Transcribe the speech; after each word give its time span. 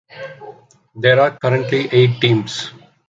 There 0.95 1.19
are 1.21 1.37
currently 1.37 1.87
eight 1.91 2.19
teams. 2.21 2.71